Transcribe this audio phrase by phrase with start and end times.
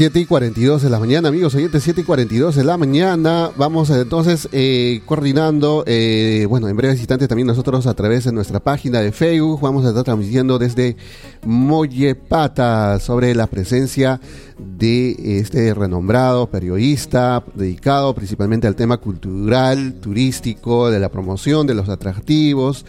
[0.00, 3.50] 7 y 42 de la mañana, amigos oyentes, 7 y 42 de la mañana.
[3.58, 8.60] Vamos entonces eh, coordinando, eh, bueno, en breves instantes también nosotros a través de nuestra
[8.60, 10.96] página de Facebook vamos a estar transmitiendo desde
[11.44, 14.22] Mollepata sobre la presencia
[14.56, 21.90] de este renombrado periodista dedicado principalmente al tema cultural, turístico, de la promoción de los
[21.90, 22.86] atractivos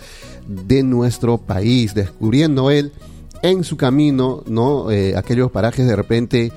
[0.48, 2.94] de nuestro país, descubriendo él
[3.42, 4.92] en su camino, ¿no?
[4.92, 6.54] Eh, aquellos parajes de repente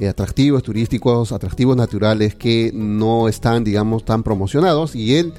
[0.00, 5.32] eh, atractivos turísticos, atractivos naturales que no están, digamos, tan promocionados y él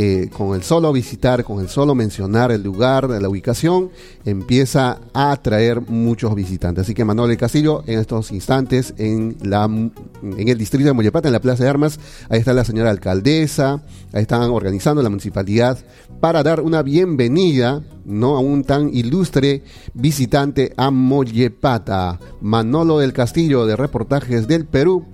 [0.00, 3.90] eh, con el solo visitar, con el solo mencionar el lugar, la ubicación,
[4.24, 6.82] empieza a atraer muchos visitantes.
[6.82, 11.64] Así que Manuel Castillo, en estos instantes, en el distrito de Mollepata, en la Plaza
[11.64, 11.98] de Armas,
[12.28, 15.78] ahí está la señora alcaldesa, ahí están organizando la municipalidad
[16.20, 18.36] para dar una bienvenida ¿no?
[18.36, 22.20] a un tan ilustre visitante a Mollepata.
[22.40, 25.04] Manolo del Castillo, de Reportajes del Perú,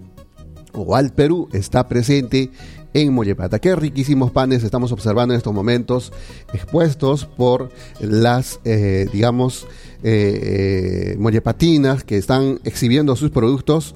[0.75, 2.51] o al Perú, está presente
[2.95, 3.59] en Mollepata.
[3.59, 6.13] Qué riquísimos panes estamos observando en estos momentos
[6.53, 7.71] expuestos por
[8.01, 9.67] las, eh, digamos,
[10.05, 13.95] eh, eh, mollepatinas que están exhibiendo sus productos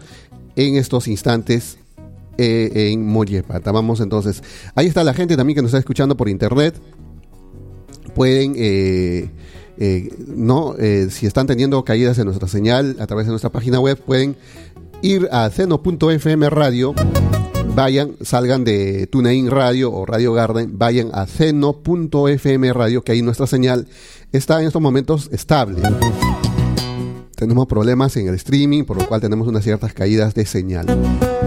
[0.57, 1.79] en estos instantes
[2.41, 3.73] en Mollepata.
[3.73, 4.45] Vamos entonces,
[4.77, 6.75] ahí está la gente también que nos está escuchando por internet.
[8.15, 9.33] Pueden...
[10.29, 10.77] no,
[11.11, 14.37] si están teniendo caídas en nuestra señal a través de nuestra página web, pueden
[15.03, 16.95] ir a ceno.fm radio
[17.79, 23.47] vayan, salgan de TuneIn Radio o Radio Garden, vayan a ceno.fm Radio, que ahí nuestra
[23.47, 23.87] señal
[24.33, 25.81] está en estos momentos estable.
[27.37, 30.87] Tenemos problemas en el streaming, por lo cual tenemos unas ciertas caídas de señal.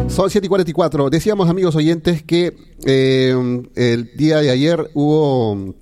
[0.08, 1.10] Son 7 y 44.
[1.10, 5.76] Decíamos, amigos oyentes, que eh, el día de ayer hubo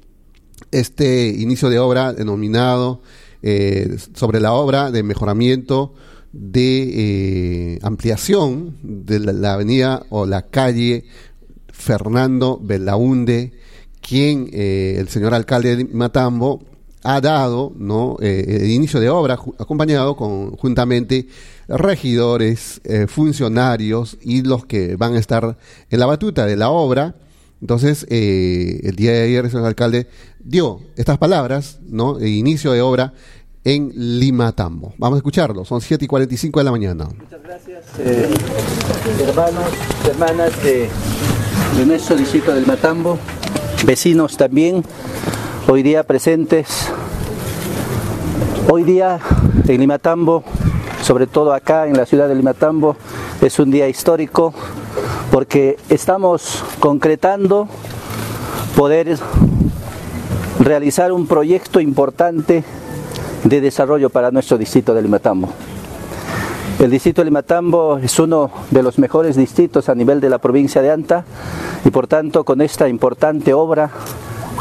[0.72, 3.04] este inicio de obra denominado
[3.44, 5.94] eh, sobre la obra de mejoramiento
[6.32, 11.06] de eh, ampliación de la, avenida o la calle
[11.70, 13.54] Fernando Belaunde,
[14.02, 16.64] quien eh, el señor alcalde de Matambo
[17.04, 18.18] ha dado ¿no?
[18.22, 21.28] Eh, el inicio de obra acompañado con juntamente
[21.68, 25.58] regidores, funcionarios y los que van a estar
[25.90, 27.16] en la batuta de la obra.
[27.62, 30.08] Entonces, el día de ayer el señor alcalde
[30.40, 32.16] dio estas palabras, ¿no?
[32.16, 33.14] de inicio de obra
[33.70, 34.94] en Limatambo.
[34.98, 37.06] Vamos a escucharlo, son 7 y 45 de la mañana.
[37.06, 38.28] Muchas gracias, eh,
[39.28, 39.70] hermanos,
[40.10, 40.90] hermanas de,
[41.78, 43.20] de, nuestro distrito del Matambo,
[43.86, 44.84] vecinos también,
[45.68, 46.90] hoy día presentes.
[48.72, 49.20] Hoy día
[49.68, 50.44] en Limatambo,
[51.04, 52.96] sobre todo acá en la ciudad de Limatambo,
[53.40, 54.52] es un día histórico
[55.32, 57.68] porque estamos concretando
[58.76, 59.18] poder
[60.60, 62.64] realizar un proyecto importante
[63.44, 65.50] de desarrollo para nuestro distrito de Limatambo.
[66.80, 70.82] El distrito de Limatambo es uno de los mejores distritos a nivel de la provincia
[70.82, 71.26] de Anta
[71.84, 73.90] y por tanto con esta importante obra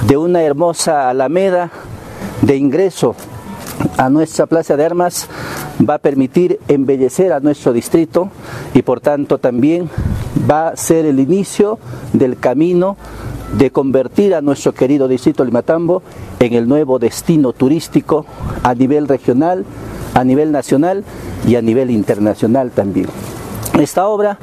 [0.07, 1.71] de una hermosa alameda
[2.43, 3.15] de ingreso
[3.97, 5.29] a nuestra plaza de armas
[5.89, 8.31] va a permitir embellecer a nuestro distrito
[8.75, 9.89] y por tanto también
[10.51, 11.79] va a ser el inicio
[12.13, 12.97] del camino
[13.57, 16.03] de convertir a nuestro querido distrito Limatambo
[16.41, 18.27] en el nuevo destino turístico
[18.63, 19.65] a nivel regional,
[20.15, 21.05] a nivel nacional
[21.47, 23.09] y a nivel internacional también.
[23.79, 24.39] Esta obra,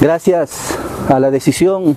[0.00, 1.96] gracias a la decisión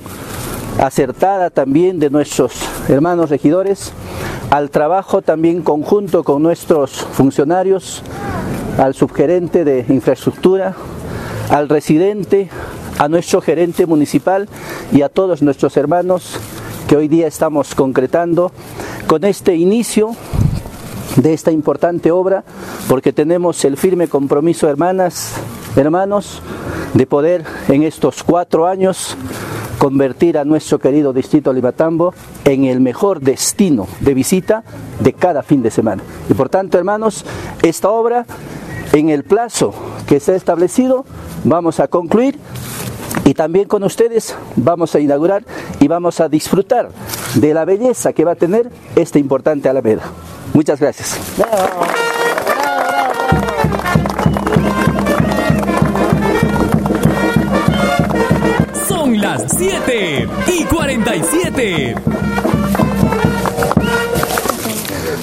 [0.80, 2.54] acertada también de nuestros
[2.90, 3.94] hermanos regidores,
[4.50, 8.02] al trabajo también conjunto con nuestros funcionarios,
[8.78, 10.76] al subgerente de infraestructura,
[11.50, 12.50] al residente,
[13.02, 14.48] a nuestro gerente municipal
[14.92, 16.36] y a todos nuestros hermanos
[16.88, 18.52] que hoy día estamos concretando
[19.08, 20.12] con este inicio
[21.16, 22.44] de esta importante obra,
[22.88, 25.34] porque tenemos el firme compromiso, hermanas,
[25.76, 26.44] hermanos,
[26.94, 29.18] de poder en estos cuatro años
[29.80, 32.14] convertir a nuestro querido distrito Limatambo
[32.46, 34.64] en el mejor destino de visita
[35.00, 36.04] de cada fin de semana.
[36.30, 37.26] Y por tanto, hermanos,
[37.64, 38.28] esta obra,
[38.94, 39.74] en el plazo
[40.08, 41.06] que se ha establecido,
[41.44, 42.40] vamos a concluir
[43.26, 45.44] y también con ustedes vamos a inaugurar
[45.80, 46.90] y vamos a disfrutar
[47.36, 50.04] de la belleza que va a tener este importante Alameda.
[50.54, 51.18] Muchas gracias.
[58.88, 61.96] Son las 7 y 47.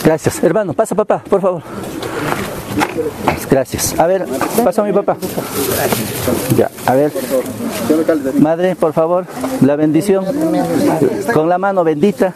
[0.05, 0.73] Gracias, hermano.
[0.73, 1.63] Pasa, papá, por favor.
[3.51, 3.99] Gracias.
[3.99, 4.27] A ver,
[4.65, 5.17] pasa mi papá.
[6.57, 7.13] Ya, a ver.
[8.39, 9.27] Madre, por favor,
[9.63, 10.25] la bendición.
[11.33, 12.33] Con la mano bendita.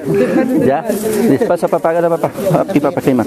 [0.66, 0.84] ya.
[1.28, 1.94] Les pasa a papá.
[2.72, 3.24] Y papá quema.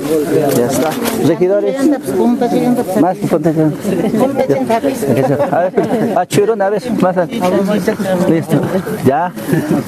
[0.55, 0.89] Ya está.
[1.25, 1.75] Regidores.
[2.99, 3.17] Más
[5.51, 6.89] A ver, a churo una vez.
[7.01, 7.15] Más.
[8.29, 8.61] Listo.
[9.05, 9.31] Ya.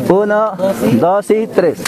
[0.09, 0.53] Uno,
[0.99, 1.79] dos y tres.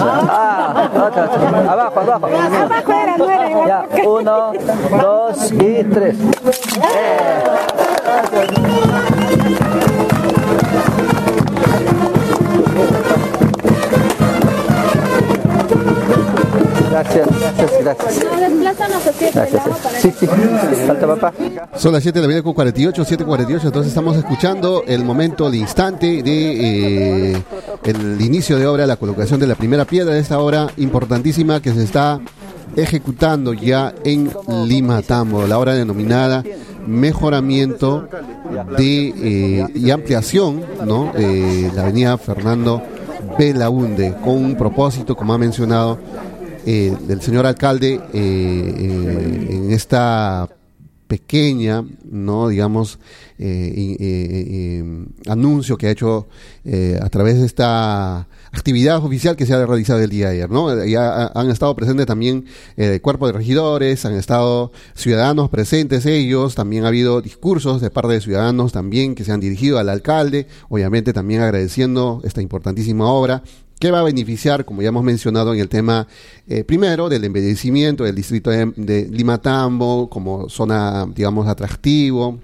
[0.00, 1.72] Ah, otra, otra.
[1.72, 2.26] Abajo, abajo.
[2.26, 3.66] Abajo era, no era.
[3.66, 4.52] Ya, uno,
[5.00, 6.16] dos y tres.
[16.98, 19.34] Gracias, gracias, gracias.
[19.34, 19.62] Gracias.
[20.00, 20.26] Sí, sí.
[20.86, 21.32] Falta papá.
[21.76, 25.54] Son las 7 de la mañana con 48, 7.48, entonces estamos escuchando el momento, el
[25.54, 27.42] instante de eh,
[27.84, 31.72] el inicio de obra, la colocación de la primera piedra de esta obra importantísima que
[31.72, 32.20] se está
[32.74, 34.32] ejecutando ya en
[34.66, 36.42] Lima Tambo, la obra denominada
[36.84, 38.08] mejoramiento
[38.76, 41.12] eh, y ampliación, ¿no?
[41.74, 42.82] La avenida Fernando
[43.38, 45.98] Belaunde, con un propósito, como ha mencionado
[46.70, 50.46] eh, del señor alcalde, eh, eh, en esta
[51.06, 52.98] pequeña, no digamos,
[53.38, 56.28] eh, eh, anuncio que ha hecho
[57.00, 60.84] a través de esta actividad oficial que se ha realizado el día ayer, ¿no?
[60.84, 62.44] Ya ha- han estado presentes también
[62.76, 68.12] el cuerpo de regidores, han estado ciudadanos presentes ellos, también ha habido discursos de parte
[68.12, 73.42] de ciudadanos también que se han dirigido al alcalde, obviamente también agradeciendo esta importantísima obra
[73.78, 76.06] que va a beneficiar, como ya hemos mencionado en el tema
[76.48, 82.38] eh, primero, del embellecimiento del distrito de, de Lima Tambo como zona, digamos, atractivo,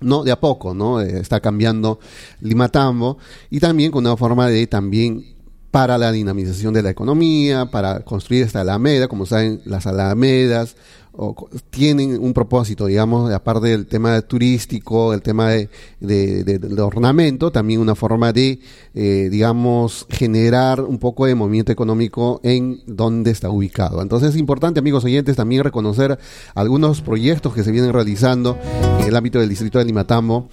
[0.00, 1.00] no de a poco, ¿no?
[1.00, 1.98] Eh, está cambiando
[2.40, 3.18] Lima Tambo
[3.50, 5.34] y también con una forma de también
[5.70, 10.76] para la dinamización de la economía, para construir esta alameda, como saben, las alamedas
[11.16, 15.68] o, tienen un propósito, digamos, aparte del tema turístico, el tema de,
[16.00, 18.58] de- de- de ornamento, también una forma de,
[18.94, 24.02] eh, digamos, generar un poco de movimiento económico en donde está ubicado.
[24.02, 26.18] Entonces es importante, amigos oyentes, también reconocer
[26.54, 28.58] algunos proyectos que se vienen realizando
[29.00, 30.48] en el ámbito del distrito de Limatambo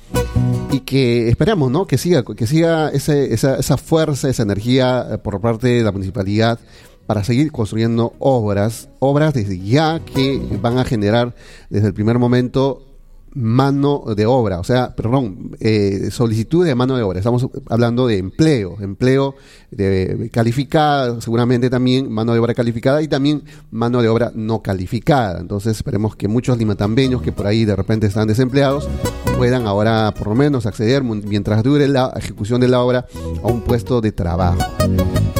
[0.71, 1.85] y que esperamos, ¿no?
[1.87, 5.91] Que siga, que siga ese- esa, esa fuerza, esa energía eh, por parte de la
[5.91, 6.59] municipalidad
[7.05, 11.35] para seguir construyendo obras, obras desde ya que van a generar
[11.69, 12.85] desde el primer momento
[13.33, 17.19] mano de obra, o sea, perdón, eh, solicitud de mano de obra.
[17.19, 19.35] Estamos hablando de empleo, empleo
[19.71, 25.39] de, calificada, seguramente también mano de obra calificada y también mano de obra no calificada.
[25.39, 28.89] Entonces esperemos que muchos limatambeños que por ahí de repente están desempleados
[29.37, 33.05] puedan ahora por lo menos acceder mientras dure la ejecución de la obra
[33.41, 34.59] a un puesto de trabajo.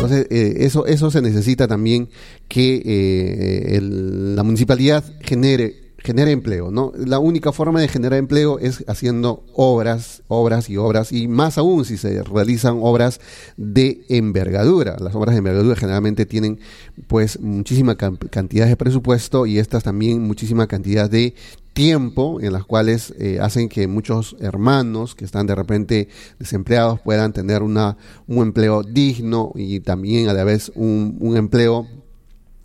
[0.02, 2.10] Entonces eh, eso eso se necesita también
[2.48, 6.92] que eh, el- la municipalidad genere genere empleo, ¿no?
[6.98, 11.86] La única forma de generar empleo es haciendo obras, obras y obras, y más aún
[11.86, 13.22] si se realizan obras
[13.56, 14.98] de envergadura.
[15.00, 16.60] Las obras de envergadura generalmente tienen
[17.06, 21.36] pues muchísima cantidad de presupuesto y estas también muchísima cantidad de
[21.82, 27.34] tiempo en las cuales eh, hacen que muchos hermanos que están de repente desempleados puedan
[27.34, 27.98] tener una,
[28.28, 31.88] un empleo digno y también a la vez un, un empleo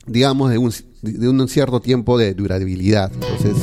[0.07, 0.71] digamos, de un,
[1.03, 3.11] de un cierto tiempo de durabilidad.
[3.15, 3.57] Entonces,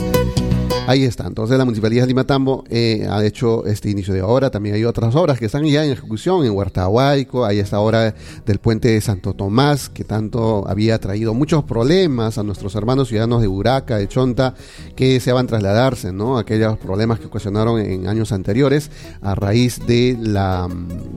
[0.88, 1.28] ahí está.
[1.28, 4.50] Entonces, la Municipalidad de Limatambo eh, ha hecho este inicio de obra.
[4.50, 7.46] También hay otras obras que están ya en ejecución en Huertahuayco.
[7.46, 8.16] Hay esta obra
[8.46, 13.42] del puente de Santo Tomás, que tanto había traído muchos problemas a nuestros hermanos ciudadanos
[13.42, 14.56] de Buraca, de Chonta,
[14.96, 16.38] que a trasladarse, ¿no?
[16.38, 18.92] Aquellos problemas que ocasionaron en años anteriores
[19.22, 20.70] a raíz de la,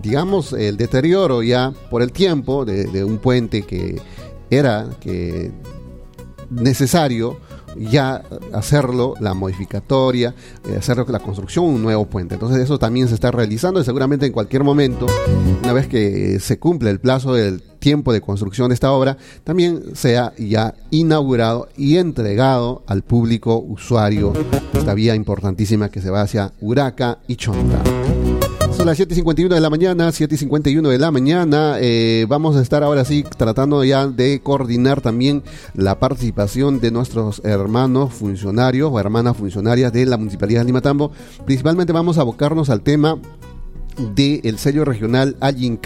[0.02, 4.00] digamos, el deterioro ya por el tiempo de, de un puente que
[4.50, 5.50] era que
[6.50, 7.38] necesario
[7.78, 10.34] ya hacerlo, la modificatoria,
[10.68, 12.34] eh, hacerlo la construcción, un nuevo puente.
[12.34, 15.06] Entonces eso también se está realizando y seguramente en cualquier momento,
[15.62, 19.94] una vez que se cumple el plazo del tiempo de construcción de esta obra, también
[19.94, 24.32] sea ya inaugurado y entregado al público usuario
[24.72, 27.82] esta vía importantísima que se va hacia Huraca y Chonta.
[28.86, 31.78] Son las 7.51 de la mañana, 7.51 de la mañana.
[31.80, 35.42] Eh, vamos a estar ahora sí tratando ya de coordinar también
[35.74, 41.10] la participación de nuestros hermanos funcionarios o hermanas funcionarias de la Municipalidad de Limatambo.
[41.44, 43.18] Principalmente vamos a abocarnos al tema
[43.96, 45.80] del sello regional Allin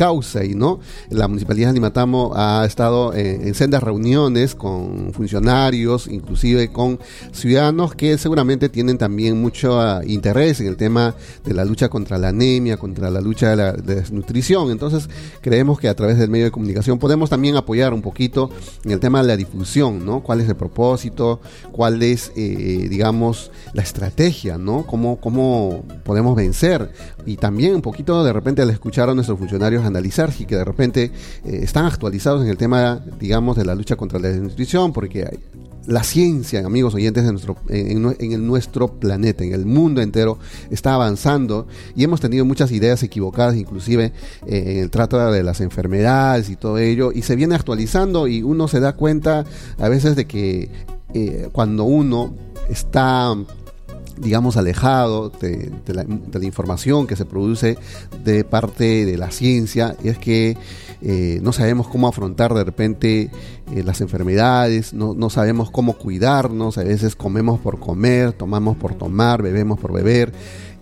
[0.45, 0.81] y ¿no?
[1.11, 6.99] La Municipalidad de Limatamo ha estado en, en, sendas reuniones con funcionarios, inclusive con
[7.33, 11.15] ciudadanos que seguramente tienen también mucho uh, interés en el tema
[11.45, 14.71] de la lucha contra la anemia, contra la lucha de la de desnutrición.
[14.71, 15.09] Entonces,
[15.41, 18.51] creemos que a través del medio de comunicación podemos también apoyar un poquito
[18.85, 20.23] en el tema de la difusión, ¿no?
[20.23, 21.41] ¿Cuál es el propósito?
[21.73, 24.87] ¿Cuál es, eh, digamos, la estrategia, ¿no?
[24.87, 26.93] ¿Cómo, ¿Cómo podemos vencer?
[27.27, 31.13] Y también un de repente al escuchar a nuestros funcionarios analizar si que de repente
[31.45, 35.39] eh, están actualizados en el tema, digamos, de la lucha contra la desnutrición, porque
[35.87, 40.39] la ciencia, amigos oyentes, de nuestro, en, nuestro planeta, en el mundo entero,
[40.71, 44.13] está avanzando y hemos tenido muchas ideas equivocadas, inclusive
[44.47, 48.43] eh, en el trato de las enfermedades y todo ello, y se viene actualizando y
[48.43, 49.45] uno se da cuenta
[49.79, 50.71] a veces de que
[51.15, 52.35] eh, cuando uno
[52.69, 53.35] está
[54.21, 57.79] digamos, alejado de, la, de, la, información que se produce
[58.23, 60.57] de parte de la ciencia, y es que
[61.03, 63.31] eh, no sabemos cómo afrontar de repente
[63.75, 68.95] eh, las enfermedades, no, no, sabemos cómo cuidarnos, a veces comemos por comer, tomamos por
[68.95, 70.33] tomar, bebemos por beber.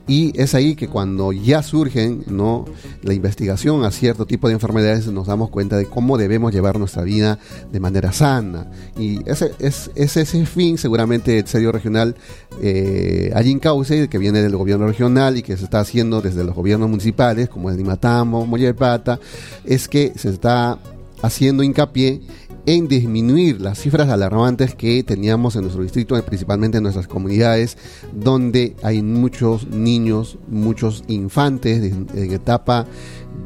[0.08, 2.64] Y es ahí que cuando ya surgen ¿no?
[3.02, 7.02] la investigación a cierto tipo de enfermedades nos damos cuenta de cómo debemos llevar nuestra
[7.02, 7.38] vida
[7.70, 8.70] de manera sana.
[8.98, 12.16] Y ese es, es ese fin seguramente el serio regional
[12.62, 16.54] eh, Allí Cauce, que viene del gobierno regional y que se está haciendo desde los
[16.54, 19.20] gobiernos municipales, como el Limatambo, Moyepata,
[19.64, 20.78] es que se está
[21.22, 22.20] haciendo hincapié
[22.66, 27.78] en disminuir las cifras alarmantes que teníamos en nuestro distrito, principalmente en nuestras comunidades,
[28.12, 32.86] donde hay muchos niños, muchos infantes en, etapa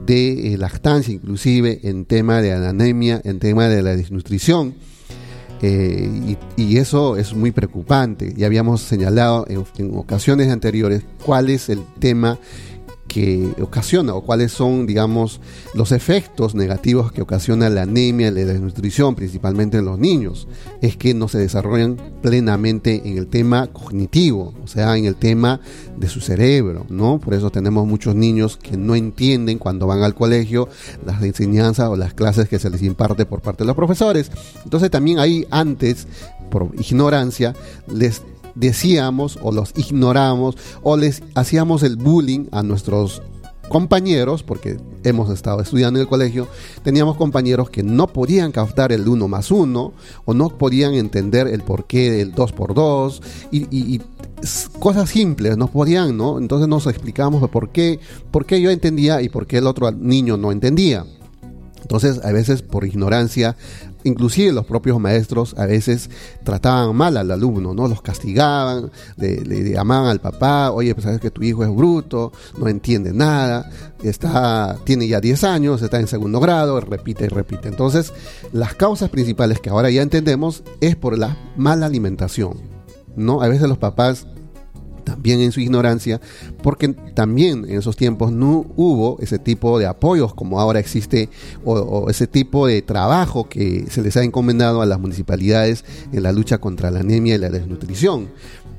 [0.07, 4.75] de eh, lactancia, inclusive en tema de anemia, en tema de la desnutrición.
[5.65, 8.35] Eh, y, eso es muy preocupante.
[8.37, 12.41] Ya habíamos señalado en ocasiones anteriores cuál es el tema
[13.13, 15.41] que ocasiona o cuáles son, digamos,
[15.75, 20.49] los efectos negativos que ocasiona la anemia, la desnutrición, principalmente en los niños,
[20.81, 25.61] es que no se desarrollan plenamente en el tema cognitivo, o sea, en el tema
[25.99, 27.19] de su cerebro, ¿no?
[27.19, 30.71] Por eso tenemos muchos niños que no entienden cuando van al colegio
[31.05, 34.31] las enseñanzas o las clases que se les imparte por parte de los profesores.
[34.65, 36.07] Entonces también ahí antes,
[36.51, 37.55] por ignorancia,
[37.89, 38.23] les
[38.55, 43.23] decíamos o los ignoramos o les hacíamos el bullying a nuestros
[43.69, 46.47] compañeros, porque hemos estado estudiando en el colegio,
[46.83, 49.93] teníamos compañeros que no podían captar el 1 más 1
[50.27, 54.01] o no podían entender el porqué del 2 por 2 y, y,
[54.79, 56.39] cosas simples, no podían, ¿no?
[56.39, 57.99] Entonces nos explicábamos por qué,
[58.31, 61.07] por qué yo entendía y por qué el otro niño no entendía.
[61.81, 63.57] Entonces, a veces por ignorancia,
[64.05, 66.11] inclusive los propios maestros a veces
[66.45, 67.89] trataban mal al alumno, ¿no?
[67.89, 72.33] Los castigaban, le, le, llamaban al papá, oye, pues sabes que tu hijo es bruto,
[72.59, 73.71] no entiende nada,
[74.03, 77.69] está, tiene ya 10 años, está en segundo grado, repite y repite.
[77.69, 78.13] Entonces,
[78.53, 82.59] las causas principales que ahora ya entendemos es por la mala alimentación,
[83.17, 83.43] ¿no?
[83.43, 84.27] A veces los papás
[85.23, 86.21] también en su ignorancia,
[86.65, 91.29] porque también en esos tiempos no hubo ese tipo de apoyos como ahora existe,
[91.65, 96.33] o, ese tipo de trabajo que se les ha encomendado a las municipalidades en la
[96.33, 98.31] lucha contra la anemia y la desnutrición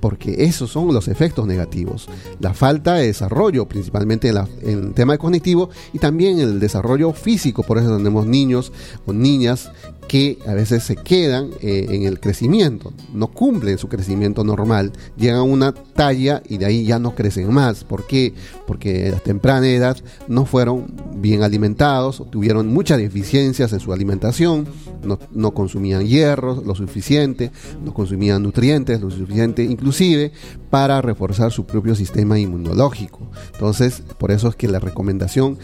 [0.01, 2.09] porque esos son los efectos negativos.
[2.41, 7.63] La falta de desarrollo, principalmente en, el tema cognitivo y también en el desarrollo físico,
[7.63, 8.73] por eso tenemos niños
[9.05, 9.71] o niñas
[10.07, 15.38] que a veces se quedan eh, en el crecimiento, no cumplen su crecimiento normal, llegan
[15.38, 17.83] a una talla y de ahí ya no crecen más.
[17.83, 18.33] ¿Por qué?
[18.67, 24.67] Porque a temprana edad no fueron bien alimentados, tuvieron muchas deficiencias en su alimentación,
[25.03, 27.51] no, no consumían hierro lo suficiente,
[27.83, 30.31] no consumían nutrientes lo suficiente, inclusive
[30.69, 33.19] para reforzar su propio sistema inmunológico.
[33.53, 35.57] Entonces, por eso es que la recomendación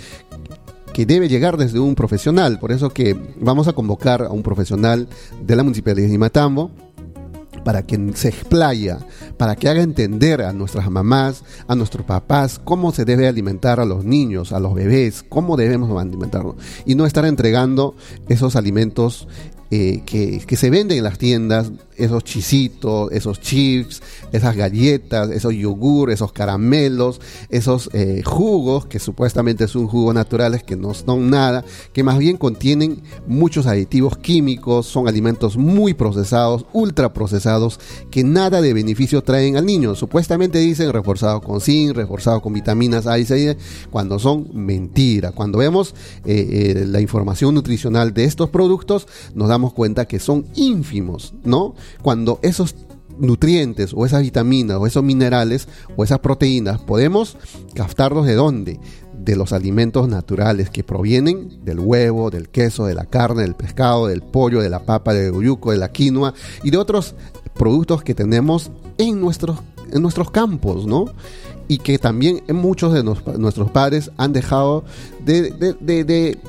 [1.00, 2.60] que debe llegar desde un profesional.
[2.60, 5.08] Por eso que vamos a convocar a un profesional
[5.41, 6.72] de la Municipalidad de Matambo
[7.63, 9.00] para que se explaya,
[9.38, 13.86] para que haga entender a nuestras mamás, a nuestros papás, cómo se debe alimentar a
[13.86, 16.56] los niños, a los bebés, cómo debemos alimentarlos.
[16.86, 17.96] Y no estar entregando
[18.27, 19.29] esos alimentos
[19.71, 26.09] eh, que, se venden en las tiendas, esos chisitos, esos chips, esas galletas, esos yogur,
[26.09, 32.03] esos caramelos, esos eh, jugos que supuestamente son jugos naturales que no son nada, que
[32.03, 38.73] más bien contienen muchos aditivos químicos, son alimentos muy procesados, ultra procesados, que nada de
[38.73, 39.93] beneficio traen al niño.
[39.93, 43.55] Supuestamente dicen reforzado con zinc, reforzado con vitaminas A y C,
[43.91, 45.31] cuando son mentira.
[45.31, 45.93] Cuando vemos
[46.25, 51.75] eh, la información nutricional de estos productos, nos damos cuenta que son ínfimos, ¿no?
[52.01, 52.75] Cuando esos
[53.20, 57.38] nutrientes o esas vitaminas o esos minerales o esas proteínas podemos
[57.74, 58.80] captarlos de dónde?
[59.20, 64.08] de los alimentos naturales que provienen del huevo, del queso, de la carne, del pescado,
[64.08, 67.16] del pollo, de la papa, del uyuco, de la quinoa y de otros
[67.54, 69.60] productos que tenemos en nuestros,
[69.92, 71.06] en nuestros campos, ¿no?
[71.68, 74.86] Y que también muchos de nuestros padres han dejado
[75.25, 76.39] de, de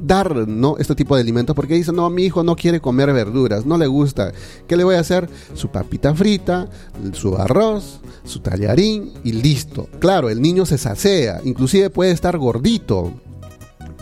[0.00, 0.76] dar ¿no?
[0.78, 3.86] este tipo de alimentos porque dicen, no, mi hijo no quiere comer verduras, no le
[3.86, 4.32] gusta.
[4.66, 5.28] ¿Qué le voy a hacer?
[5.54, 6.68] Su papita frita,
[7.12, 9.88] su arroz, su tallarín y listo.
[9.98, 13.12] Claro, el niño se sacea, inclusive puede estar gordito,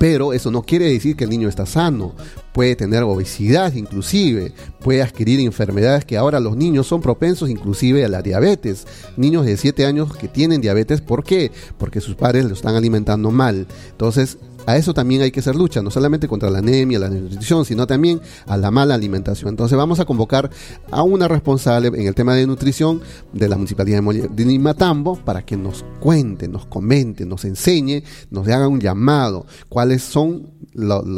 [0.00, 2.14] pero eso no quiere decir que el niño está sano.
[2.54, 8.09] Puede tener obesidad inclusive, puede adquirir enfermedades que ahora los niños son propensos inclusive a
[8.09, 8.87] la diabetes.
[9.18, 11.52] Niños de 7 años que tienen diabetes, ¿por qué?
[11.76, 13.66] Porque sus padres lo están alimentando mal.
[13.90, 17.64] Entonces, a eso también hay que hacer lucha, no solamente contra la anemia, la nutrición,
[17.64, 19.50] sino también a la mala alimentación.
[19.50, 20.50] Entonces vamos a convocar
[20.90, 23.00] a una responsable en el tema de nutrición
[23.32, 28.68] de la Municipalidad de Nimatambo para que nos cuente, nos comente, nos enseñe, nos haga
[28.68, 30.50] un llamado, cuáles son,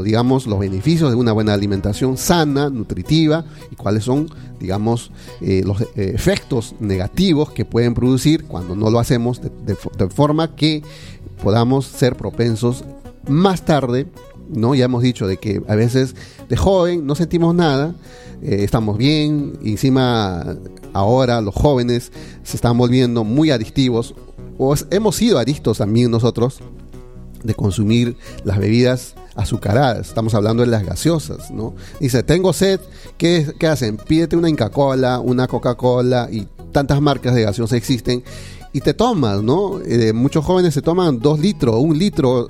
[0.05, 4.29] digamos, los beneficios de una buena alimentación sana, nutritiva, y cuáles son,
[4.61, 10.55] digamos, eh, los eh, efectos negativos que pueden producir cuando no lo hacemos de forma
[10.55, 10.83] que
[11.43, 12.85] podamos ser propensos
[13.29, 14.07] más tarde,
[14.49, 14.75] ¿no?
[14.75, 16.15] Ya hemos dicho de que a veces
[16.49, 17.95] de joven no sentimos nada,
[18.43, 20.57] eh, estamos bien, y encima
[20.93, 22.13] ahora los jóvenes
[22.43, 24.15] se están volviendo muy adictivos,
[24.59, 26.61] o hemos sido adictos también nosotros
[27.43, 31.75] de consumir las bebidas azucaradas, estamos hablando de las gaseosas, ¿no?
[32.01, 32.81] Dice, tengo sed,
[33.17, 33.97] ¿qué, qué hacen?
[33.97, 38.23] Pídete una Inca-Cola, una Coca-Cola y tantas marcas de gaseosa existen
[38.73, 39.81] y te tomas, ¿no?
[39.81, 42.49] Eh, muchos jóvenes se toman dos litros, un litro,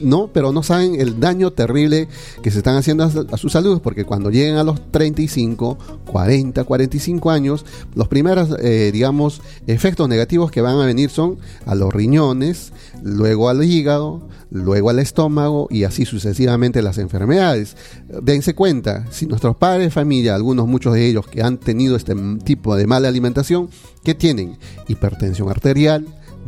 [0.00, 2.08] no, pero no saben el daño terrible
[2.42, 7.30] que se están haciendo a, su salud, porque cuando lleguen a los 35, 40, 45
[7.30, 12.72] años, los primeros, eh, digamos, efectos negativos que van a venir son a los riñones,
[13.02, 17.76] luego al hígado, luego al estómago y así sucesivamente las enfermedades.
[18.22, 22.14] Dense cuenta, si nuestros padres de familia, algunos, muchos de ellos que han tenido este
[22.44, 23.68] tipo de mala alimentación,
[24.04, 24.58] ¿qué tienen?
[24.88, 26.06] Hipertensión arterial,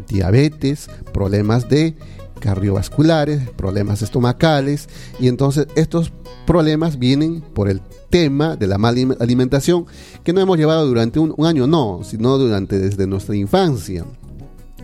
[0.09, 1.95] diabetes, problemas de
[2.39, 4.89] cardiovasculares, problemas estomacales
[5.21, 6.13] y entonces estos
[6.47, 9.87] problemas vienen por el tema de la mala alimentación
[10.25, 14.05] que no hemos llevado durante un, año, no, sino durante desde nuestra infancia.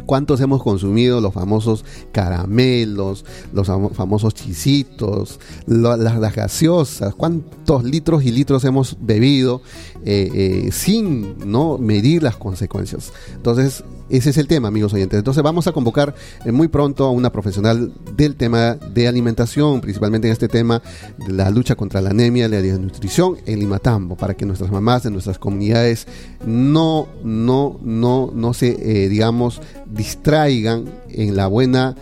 [0.07, 1.83] ¿Cuántos hemos consumido los famosos
[2.13, 7.15] caramelos, los famosos chisitos, las, gaseosas?
[7.15, 9.63] ¿Cuántos litros y litros hemos bebido
[10.05, 13.15] eh, eh, sin no medir las consecuencias?
[13.35, 13.83] Entonces,
[14.17, 15.19] ese es el tema, amigos oyentes.
[15.19, 20.29] Entonces vamos a convocar eh, muy pronto a una profesional del tema de alimentación, principalmente
[20.29, 20.83] en este tema
[21.19, 25.11] de la lucha contra la anemia, la desnutrición en Limatambo, para que nuestras mamás de
[25.11, 26.07] nuestras comunidades
[26.47, 31.97] no, no, no, no se, eh, digamos, distraigan en la buena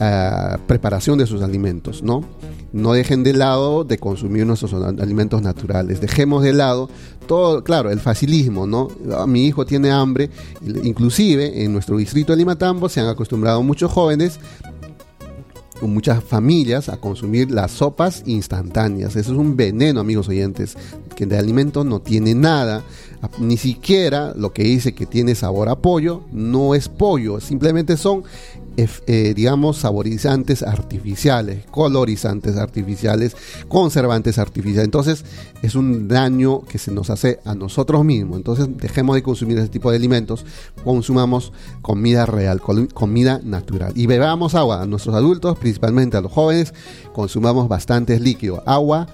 [0.00, 2.24] ah, preparación de sus alimentos, ¿no?
[2.72, 6.00] no dejen de lado de consumir nuestros alimentos naturales.
[6.00, 6.88] Dejemos de lado
[7.32, 8.88] todo, claro, el facilismo, ¿no?
[9.16, 10.28] Ah, mi hijo tiene hambre,
[10.82, 14.38] inclusive en nuestro distrito de Limatambo se han acostumbrado muchos jóvenes
[15.88, 19.16] muchas familias a consumir las sopas instantáneas.
[19.16, 20.76] Eso es un veneno, amigos oyentes,
[21.16, 22.82] que de alimento no tiene nada.
[23.38, 28.24] Ni siquiera lo que dice que tiene sabor a pollo no es pollo, simplemente son
[28.76, 33.36] eh, digamos, saborizantes artificiales, colorizantes artificiales,
[33.68, 34.84] conservantes artificiales.
[34.84, 35.24] Entonces,
[35.62, 38.36] es un daño que se nos hace a nosotros mismos.
[38.36, 40.44] Entonces, dejemos de consumir ese tipo de alimentos,
[40.84, 43.92] consumamos comida real, comida natural.
[43.94, 44.82] Y bebamos agua.
[44.82, 46.72] A nuestros adultos, principalmente a los jóvenes,
[47.12, 48.60] consumamos bastantes líquidos.
[48.66, 49.06] Agua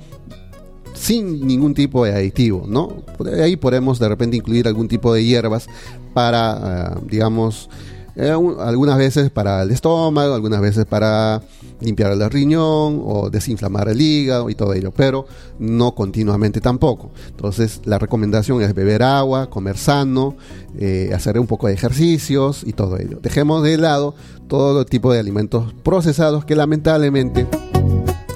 [0.94, 3.04] sin ningún tipo de aditivo, ¿no?
[3.40, 5.68] Ahí podemos de repente incluir algún tipo de hierbas
[6.12, 7.70] para, eh, digamos,
[8.18, 11.40] eh, algunas veces para el estómago, algunas veces para
[11.80, 15.26] limpiar el riñón o desinflamar el hígado y todo ello, pero
[15.60, 17.12] no continuamente tampoco.
[17.28, 20.34] Entonces la recomendación es beber agua, comer sano,
[20.76, 23.20] eh, hacer un poco de ejercicios y todo ello.
[23.22, 24.16] Dejemos de lado
[24.48, 27.46] todo tipo de alimentos procesados que lamentablemente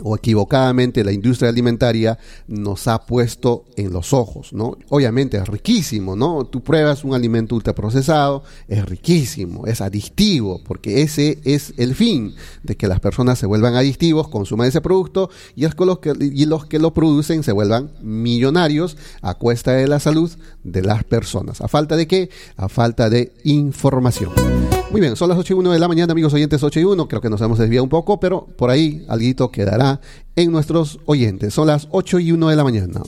[0.03, 4.77] o equivocadamente la industria alimentaria nos ha puesto en los ojos, ¿no?
[4.89, 6.45] Obviamente es riquísimo, ¿no?
[6.45, 12.77] Tú pruebas un alimento ultraprocesado, es riquísimo, es adictivo, porque ese es el fin de
[12.77, 16.67] que las personas se vuelvan adictivos, consuman ese producto y, es los, que, y los
[16.67, 20.31] que lo producen se vuelvan millonarios a cuesta de la salud
[20.65, 21.61] de las personas.
[21.61, 22.31] ¿A falta de qué?
[22.57, 24.52] A falta de información.
[24.93, 27.09] Muy bien, son las 8 y 1 de la mañana, amigos oyentes, 8 y 1.
[27.09, 30.03] Creo que nos hemos desviado un poco, pero por ahí algo quedará
[30.37, 31.55] en nuestros oyentes.
[31.55, 33.01] Son las 8 y 1 de la mañana.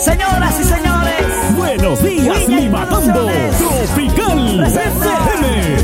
[0.00, 3.26] Señoras y señores, buenos días, mi matando.
[3.58, 5.83] Tropical FM